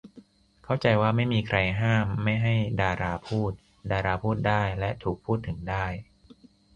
[0.63, 3.51] เข้าใจว่าไม่มีใครห้ามไม่ให้ดาราพูด
[3.91, 5.85] ดาราพูดได้ และถูกพูดถึงได้